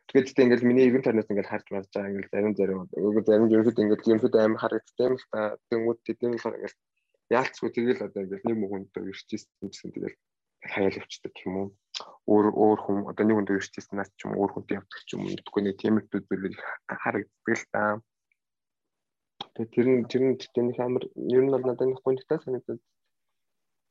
[0.10, 3.52] Тэгээд тэ ингээл миний ивент тарнаас ингээл харж марж байгаа ингээл зарим зарим өгөө зарим
[3.54, 5.40] ерөөд ингээл ерөөд амар харагддаг юм л та
[5.70, 6.78] тэнгууд тэдний болохоор ингээл
[7.38, 10.18] яалцгүй тэгэл одоо ингээл нэг мөнгөнд ирчихсэн гэсэн тэгэл
[10.74, 11.68] хаяал явцдаг юм уу.
[12.32, 15.22] Өөр өөр хүн одоо нэг хүнд ирчихсэн нас ч юм өөр хүнтэй явдаг ч юм
[15.24, 16.58] уу гэдэггүй нэг тиймэрхүү зүйл
[16.90, 17.82] харагддаг л та
[19.60, 22.80] Тэгээ тэр нь тэр нь тэнийх амар ер нь бол надад нэг гонхтой санагдаад.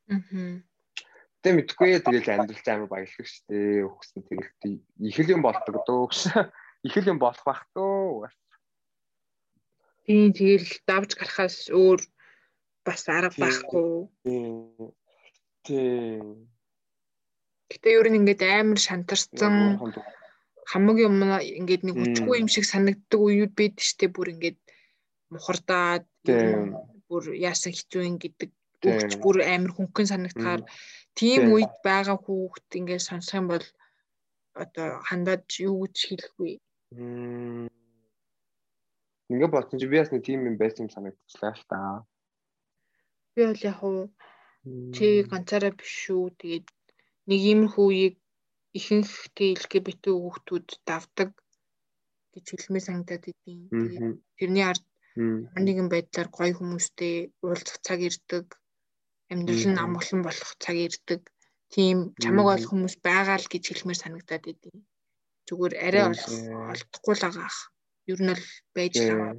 [0.08, 0.64] Аа.
[1.44, 3.84] Тэ мэдгүй тэгэл амьдралч амар баялаг шүү дээ.
[3.84, 6.20] Өгсөн тэгэл их л юм болдог дөө гэж.
[6.88, 8.32] Их л юм болох бах дөө.
[10.08, 12.00] Тийм тэгэл давж гарахаас өөр
[12.80, 14.08] бас арга байхгүй.
[15.68, 16.48] Тийм.
[17.68, 19.84] Гэтэ ер нь ингээд амар шантарсан
[20.64, 24.56] хамаг юм ингээд нэг үчгүй юм шиг санагддаг үеуд бид штэ бүр ингээд
[25.32, 26.06] мухардаад
[27.08, 28.50] бүр яасан хэцүү юм гэдэг
[28.90, 30.62] өгч бүр амар хөнгөн санагтахаар
[31.18, 33.66] тийм үед байгаа хүүхд ингээд сонсох юм бол
[34.62, 36.52] одоо хандаад юу гэж хэлэх вэ?
[39.32, 41.78] Ингээ болсон чи би бас нэг тийм юм байсан юм санагдчихлаа л та.
[43.34, 44.00] Би бол яг уу
[44.94, 46.24] чи ганцаараа биш шүү.
[46.40, 46.66] Тэгээд
[47.28, 48.16] нэг иймэрхүү үеийг
[48.78, 51.30] ихэнх LGBT хүүхдүүд давдаг
[52.32, 53.58] гэж хэлмээр санагдаад идэв.
[53.74, 54.84] Тэгээд тэрний ард
[55.18, 58.46] ямар нэгэн байдлаар гоё хүмүүстэй уулзах цаг ирдэг
[59.32, 61.22] амьдрал нь амгалан болох цаг ирдэг
[61.74, 64.74] тийм чамаг олох хүмүүс байгаа л гэж хэлмээр санагдаад идэв.
[65.48, 67.60] Зүгээр арай олдохгүй л байгаа ах.
[68.06, 68.44] Ер нь л
[68.76, 69.34] байж л байгаа.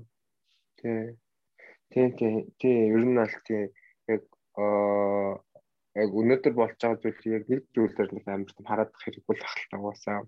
[0.79, 1.03] Тий.
[1.91, 3.63] Тий, тий, тий, ер нь л тий
[4.13, 4.23] яг
[4.59, 5.39] аа
[5.95, 9.79] яг өнөөдөр болж байгаа зүйл яг нэг зүйлээр нэг амар том хараад хэрэггүй л ахaltaа
[9.79, 10.19] уусаа.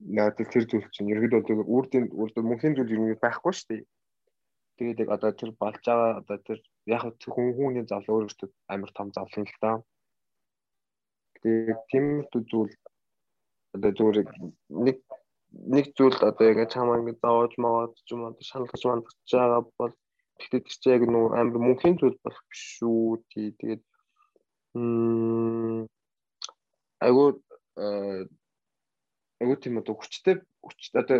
[0.00, 3.82] Надад тэр зүйл чинь ерөөд бол үрдийн үрд мөнхийн зүйл юм байхгүй шүү дээ
[4.80, 9.12] Тэгээд яг одоо тэр болж байгаа одоо тэр яг хүн хүний зал өөрөөсөө амар том
[9.12, 9.70] юм л та.
[11.44, 12.72] Тэгээд тийм зүйл
[13.76, 14.28] одоо зүгээр
[14.86, 14.96] нэг
[15.52, 19.94] нэг зүйл одоо яг чамаа ингэ зааж магаад ч юм уу шаналгаж мандаж байгаа бол
[20.40, 23.20] тэгтээ тэр чинь яг нөө амар мөнхийн зүйл болох биш шүү.
[23.28, 23.82] Тий тэгээд
[24.80, 25.84] м
[27.04, 27.28] айгуу
[29.40, 31.18] айгуу тийм одоо хүчтэй хүчтэй одоо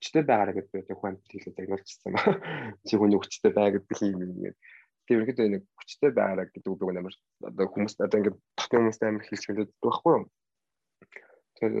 [0.00, 2.22] хүчтэй байгаараа гэдэг би тухайн хэлээд загнуулчихсан ба.
[2.88, 4.56] Чи хүний хүчтэй бай гэдэг юм ингээд.
[5.04, 9.24] Тийм ихэд нэг хүчтэй байгаараа гэдэг үг амар одоо хүмүүс одоо ингээд татны хүмүүст амар
[9.28, 10.24] хэлж хэлээд байхгүй юу?
[11.60, 11.74] Тэгэхээр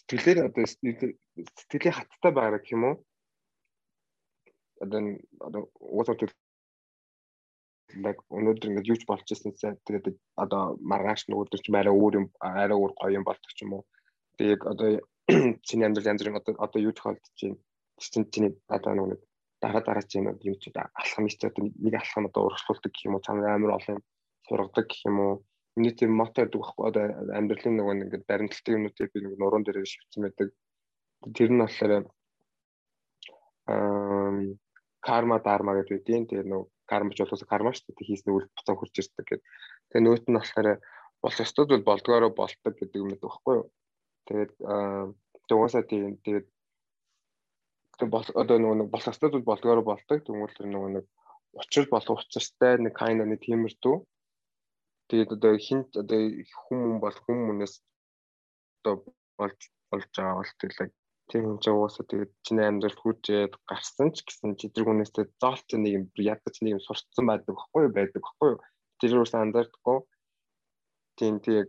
[0.00, 2.96] сэтгэлээр одоо сэтгэлийн хаттай байгаараа гэх юм уу?
[4.80, 5.00] Одоо
[5.44, 6.16] одоо уусаа
[7.96, 12.76] яг өнөөдөр ингээд юуч болж ирсэнсээ тэгээд одоо маргааш нөгөөдөр ч арай өөр юм арай
[12.76, 13.84] өөр гоё юм болдог ч юм уу.
[14.40, 14.88] Тэгээд одоо
[15.28, 17.56] чиний амьдрал янз бүрийн одоо одоо юу тохиолдож байна.
[18.00, 19.20] Чинь чиний одоо нэг
[19.60, 23.24] дараа дараа чинь юм чи алхам чи одоо нэг алхам одоо урагшлуулдаг гэх юм уу
[23.26, 24.02] цаана амар олон юм
[24.48, 25.44] сургадаг гэх юм уу.
[25.76, 27.04] Миний тийм мото гэдэг байхгүй одоо
[27.38, 30.48] амьдралын нөгөө нэг баримталтай юмнуудыг би нэг нуруунд дээр шивцэн байдаг.
[31.36, 31.92] Тэр нь болохоор
[33.68, 34.32] аа
[35.04, 36.24] карма дарма гэдэг үгтэй.
[36.24, 39.40] Тэгээ нөгөө карма ч болохоос карма шүү дээ хийсний үйл буцаа хурж ирдэг гэдэг.
[39.92, 40.68] Тэгээ нөгөөт нь болохоор
[41.22, 43.66] болох ёстой зүйл болдгоороо болдог гэдэг юм байдаг байхгүй юу?
[44.28, 44.52] Тэгээд
[45.56, 46.46] угаасаа тийм тэгээд
[48.40, 48.56] одоо
[49.10, 50.18] ёстой зүйл болдгоор болдог.
[50.22, 51.06] Тэгмэл тэр нөгөө нэг
[51.56, 53.96] учир болох учиртай нэг kind нэг тиймэрдүү.
[55.08, 56.20] Тэгээд одоо хинт одоо
[56.68, 57.74] хүм бол хүмүүнээс
[58.84, 58.94] одоо
[59.40, 59.60] болж
[59.90, 60.92] болж байгаа бол тэгэл
[61.28, 65.68] тийм хүн чинь угаасаа тэгээд чиний амьдрал хүчээд гарсан ч гэсэн чи тэр хүнээсээ зоолч
[65.76, 68.52] нэг юм ядаж нэг юм сурцсан байдаг байхгүй байдаг байхгүй
[69.00, 69.98] тэр юус андардаггүй
[71.18, 71.64] тийм тийм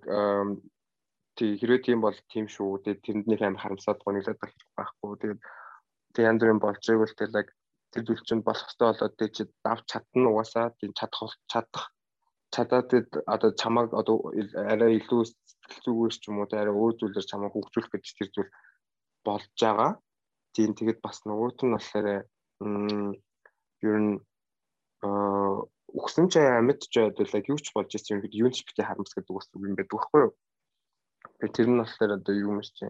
[1.40, 2.84] тий хэрвээ тийм бол тийм шүү.
[2.84, 4.40] Тэгээд тэрэнд нэг амар харамсаад гониглаад
[4.76, 5.16] байхгүй.
[5.24, 5.42] Тэгээд
[6.14, 7.48] тэг янз бүрийн болж байвал тэгэл яг
[7.96, 11.86] тэр зүйл чинь болох хэрэгтэй болоод тэг чи давч чадна угаасаа тийм чадах чадах
[12.54, 12.90] чадаад
[13.36, 14.18] одоо чамайг одоо
[14.74, 18.52] арай илүү сэтгэл зүгээс ч юм уу арай өөр зүйлээр чамайг хөгжүүлэх гэж тэр зүйл
[19.26, 19.92] болж байгаа.
[20.54, 22.08] Тийм тэгэд бас нөгөөт нь болохоор
[23.88, 24.14] ер нь
[26.00, 29.14] өгсөн ч амьд ч байдлаа юу ч болж ирсэн юм гээд юу ч битээ харамс
[29.14, 30.34] гэдэг бас үг юм байдаг байхгүй юу?
[31.40, 32.88] Тэгээ тэр нь болохоор одоо юу юм чи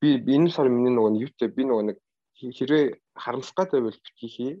[0.00, 1.98] би энэ сар миний нөгөө юутэй би нөгөө нэг
[2.40, 2.84] хэрвээ
[3.20, 4.52] харамсах гад байвал битгий хий.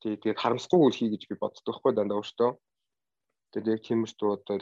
[0.00, 2.50] Тэгээ тэгээд харамсахгүй үл хий гэж би боддог байхгүй дандаа өөртөө.
[3.50, 4.56] Тэгээд яг тиймэрхүү одоо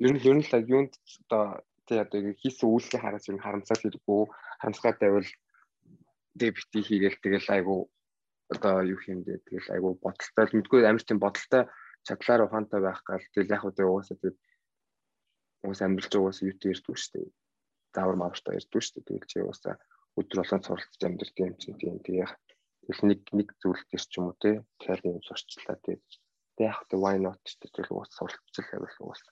[0.00, 0.92] ер нь ер нь л юунд
[1.28, 4.22] одоо тий одоо хийсэн үйлсээ хараас юм харамсаад хэрэггүй
[4.62, 5.30] харамсгаад байвал
[6.38, 7.76] тэг битгий хийгээл тэгэл айгу
[8.48, 11.62] одоо юу дэ тэгэл айгу бодолтой мэдгүй амар тийм бодолтой
[12.06, 14.34] чадлаар ухаантай байх гал тэгэл яг үгүй угаасаа тэг
[15.66, 17.28] уус амьдралч угаасаа юу ирдүү шүү дээ
[17.94, 19.74] заавар мавштай ирдүү шүү дээ тэгэл чи угаасаа
[20.18, 22.30] өдөр болгон суралцж амьдрэх юм чинь тийм тэг
[22.82, 26.00] тэгэл нэг нэг зүйл дээр ч юм уу те тэгэхээр юм сурчлаа тэг
[26.56, 29.22] тэг яг тэг why not тэгэл уус суралцчих байвал уус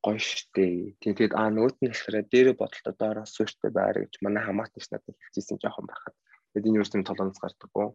[0.00, 0.96] гоё штэ.
[1.00, 5.16] Тийм тэгээд аа нөгөөт нь болохоор дээрээ бодолтой доороос сууштай байр гэж манай хамаатнаас надад
[5.20, 6.16] хэлчихсэн жоохон байхад.
[6.56, 7.88] Тэгээд энэ юусэн толгоноос гардаггүй.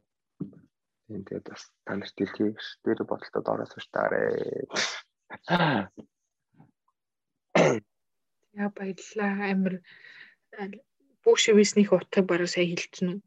[1.09, 2.53] Тийм тэгээд бас та нарт хэлхий
[2.85, 4.21] дээрээ бодолтой доороос суuштаарэ.
[8.55, 9.73] Яа баярлаа амир
[11.23, 13.21] бүүшвэснийх утгыг бараг сайн хэлчихнэ үү?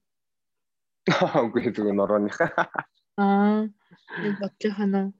[1.09, 2.37] Үгүй зүгээр норооных.
[3.17, 3.69] Аа.
[4.77, 5.13] Ханаа.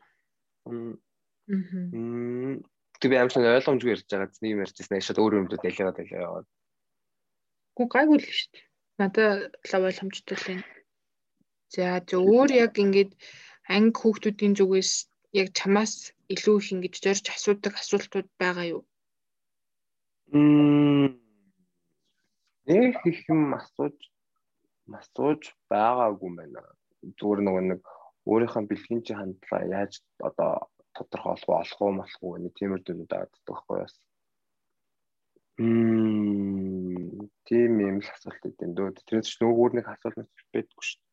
[0.69, 0.97] Мм.
[3.01, 4.33] Тэг би амар сайн ойлгомжгүй ярьж байгаа.
[4.43, 5.01] Нэг юм ярьжсэн.
[5.01, 6.47] Шууд өөр юмдүүд ялгаад яваад.
[7.77, 8.65] Гү гайгүй л шүү дээ.
[8.99, 10.67] Надад лав ойлгомжтой л байна.
[11.73, 13.13] За зөв өөр яг ингээд
[13.69, 14.93] анги хүүхдүүдийн зүгээс
[15.41, 18.83] яг чамаас илүү их ингэж зорж асуудаг асуултууд байгаа юу?
[22.69, 23.97] Нэг их юм асууж
[24.99, 26.63] асууж байгаагүй байна.
[27.19, 27.81] Зүгээр нөгөө нэг
[28.29, 29.93] өөрийнхөө бэлгийн чи хандлага яаж
[30.29, 33.95] одоо тодорхойлох олох уу молох уу нэг тиймэр дүнүүд авдаг байхгүй бас.
[35.59, 38.89] Мм тийм юм л асуулт өгдөн дөө.
[39.09, 41.09] Тэрээс ч нөгөө нэг асуулт байдаггүй шүү дээ.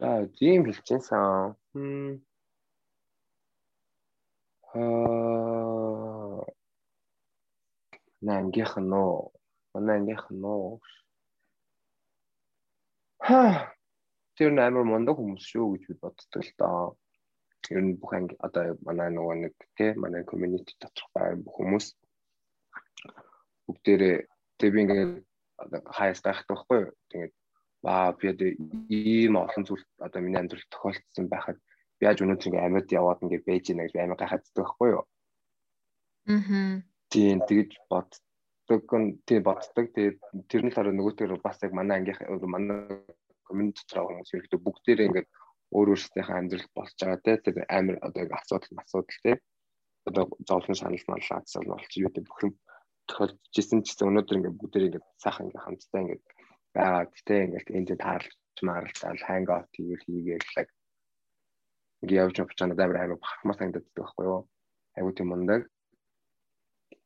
[0.00, 1.56] За тийм хэлчихсэн.
[1.74, 2.12] Мм.
[4.74, 5.51] Аа.
[8.26, 9.30] Нангийнх нь нөө.
[9.74, 10.78] Манай ангийнх нь нөө.
[13.26, 13.42] Ха.
[14.36, 16.82] Тэр нээр мундаг хүмүүс шүү гэж би боддог л доо
[17.70, 21.86] ер нь бүх анги одоо манай нөгөө нэг тий манай community доторх байгаа бүх хүмүүс
[23.66, 24.16] бүгдээрээ
[24.58, 25.12] тэг би ингээд
[25.96, 27.32] хаяас гайхдаг байхгүй юу тэгээд
[27.86, 28.26] ваа би
[28.90, 31.58] ийм олон зүйл одоо миний амьдралд тохиолдсон байхад
[31.98, 35.06] би яаж өнөөдөр ингээд амьд яваад ингээд байж гэнэ гэж амар гайхацдаг байхгүй юу аа
[37.12, 38.20] тийм тэгэж боддог.
[39.28, 39.86] Тий боддог.
[39.92, 43.04] Тэгээд тэрний дараа нөгөөтөр бас яг манай ангийнх манай
[43.44, 45.28] community дотор хүмүүс ирэхдээ бүгдээрээ ингээд
[45.76, 47.32] өөр өөрсдийнхээ амьдрал болж байгаа те.
[47.44, 49.32] Тэр амар одоо асуудал асуудал те.
[50.08, 52.52] Одоо зовлон шанал маллаа асуудал болж юу гэдэг бүх юм
[53.08, 56.24] тохиолдчихсэн ч гэсэн өнөөдөр ингээд бүгдээр ингээд сайхан ингээд хамтдаа ингээд
[56.72, 57.36] байгаа те.
[57.44, 60.68] Ингээд энд таарлж маарлал ханг аут хийгээл хийгээл лаг
[62.00, 64.40] ингээд явж явж чанаа амар амар бахархмаа санагддаг байхгүй юу?
[64.96, 65.68] Айгуу тийм мундаг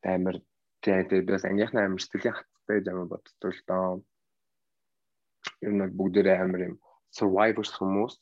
[0.03, 0.37] амар
[0.83, 3.89] тэгээд бас ангийнхны амар сэтгэлийн хаттай амар боддог л доо
[5.65, 6.77] ер нь бүгдээрээ амар юм
[7.17, 8.15] survivors хүмүүс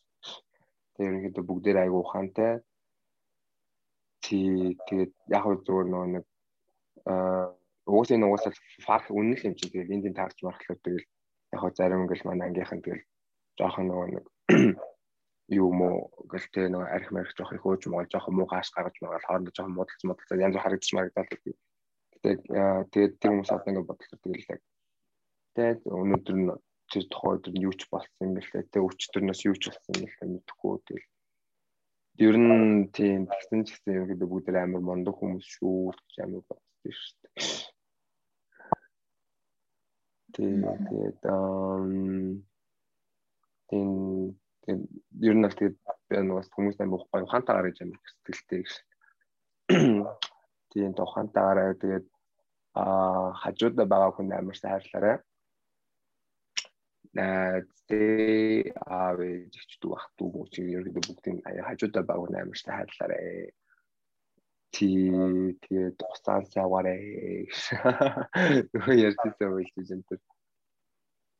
[0.95, 2.63] Тэгээ ерөнхийдөө бүгдээр айгу ухаантай.
[4.23, 6.25] Тэгээд яг хөө зүгээр нөгөө нэг
[7.11, 7.51] аа
[7.91, 8.53] уусаа энэ уусаа
[8.87, 11.07] факт үнэн л юм чинь тэгээд энд таарч мархлаа тэгэл
[11.55, 13.05] яг зарим ингээл манай ангийнхан тэгэл
[13.59, 14.25] жоохон нөгөө нэг
[15.53, 15.89] юу мó
[16.31, 19.53] гэл тэ нөгөө арх марх жоох их өөж могол жоох муу гаш гаргаж магаал хоорондоо
[19.53, 22.41] жоох муудалц муудалцаа янз бүр харагдаж марагдаад тэгээд
[22.93, 24.63] тэгээд тэр хүмүүс одоо ингээд бодлоо тэгэл яг
[25.53, 26.49] тэгээд өнөөдөр нь
[26.91, 30.09] тэр тухай өдөр нь юу ч болсон юм гэлээ те өчтөрнөөс юу ч болсон юм
[30.09, 31.09] гэлээ мэдэхгүй тэгэл.
[32.25, 36.43] Ер нь тийм тэгсэн ч гэсэн юм гэдэг бүгд амар мондог хүмүүс шүү гэж амар
[36.49, 37.35] бодсон шүү дээ.
[40.35, 41.21] Тийм тэгээд
[43.69, 43.91] тийм
[44.65, 44.79] тийм
[45.29, 45.77] ер нь л тэгээд
[46.09, 48.73] би нэг хүмүүс амар гоё ухаантайгаар гэж амар сэтгэлтэй гэж.
[50.73, 52.07] Тийм тухаантайгаар тэгээд
[52.75, 52.85] а
[53.43, 55.17] хажуудаа байгаа хүн амар сайрлаарай
[57.15, 63.21] найзтэй аав ээж ихчдүү ах トゥ мөч ерөөдөө бүгдийн хажуудаа баг наймартай хайрлаарэ.
[64.75, 64.89] Ти
[65.63, 66.95] тэгээд уцаан саваарэ.
[68.75, 70.19] Нөгөө ярьсан байж энэ.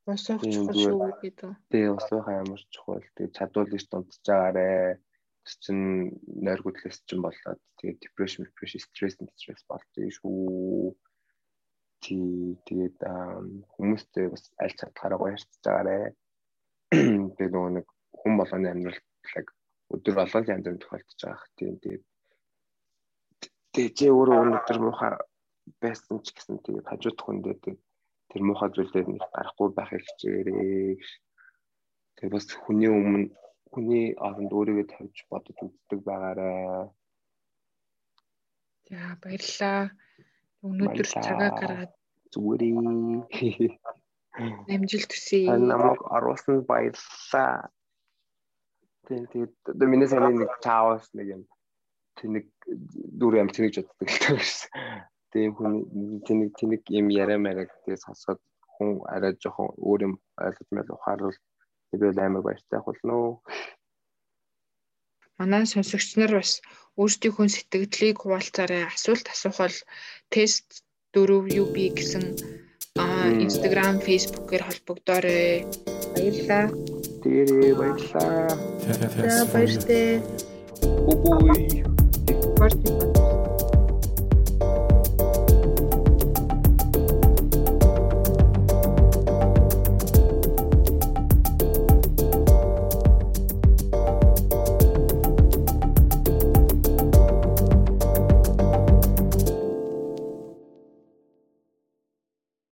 [0.05, 1.51] Усах чухал шүү гэдэг.
[1.73, 3.05] Тэгээ усах ямар чухал.
[3.17, 5.01] Тэгээ чадвал их дунтж байгаарэ.
[5.45, 5.79] Чин
[6.25, 10.97] нойр хөдлөс чин болоод тэгээ depression, depression, stress, stress болдог шүү
[12.05, 13.01] тий тэгээд
[13.73, 16.13] хүмүүстэй бас аль чадхаараа баярцж байгаарэ.
[16.93, 17.87] Тэгээд нөгөө нэг
[18.21, 19.49] хүн болгоны амьдралыг
[19.95, 21.49] өдөр болгон янз бүр тохиолдож байгаа.
[21.57, 22.05] Тийм тэгээд
[23.73, 25.13] тэгээд чи өөрөө өнөөдөр муухай
[25.81, 27.57] байсан ч гэсэн тэгээд хажууд хүндээ
[28.35, 30.99] тэр муухай зүйлээр нэг гарахгүй байхыг хичээрээ.
[32.19, 33.31] Тэгээд бас хүний өмнө
[33.71, 36.91] хүний оронд өөрийгөө тавьж бодож үздэг байгаарэ.
[38.91, 39.95] За баярлалаа.
[40.67, 41.93] Өнөөдөр цагаа гаргаад
[42.35, 42.75] зүгээрээ
[44.75, 45.55] амжилт хүсье.
[45.55, 47.71] Намайг оруулсан баярлалаа.
[49.07, 51.43] Тэгээд одоо миний сайн нэг чаавс нэг юм
[52.19, 52.47] тэнэг
[53.21, 54.71] дүр юм тэнэг жоддаг гэсэн.
[55.35, 55.75] Тийм хүн
[56.27, 58.39] тэнэг тэнэг юм яриа маяг тэгээд сонсоод
[58.75, 61.39] хүн арай жоохон өөр юм ойлгож мэл ухааруул
[61.91, 63.43] би амар баяртай болно.
[65.39, 66.63] Манай сонсогч нар бас
[67.01, 68.87] өөрсдийнхөө сэтгэлдлийг хуваалцаарай.
[68.87, 69.77] Асуулт асуух бол
[70.31, 72.25] тест 4 UB гэсэн
[73.47, 75.67] Instagram, Facebook-ээр холбогдоорой.
[76.15, 76.65] Баярлалаа.
[77.23, 78.55] Тэрээ баярлалаа.
[79.35, 80.23] За баяртай.
[81.11, 81.83] Ой.
[82.59, 83.14] Баярлалаа.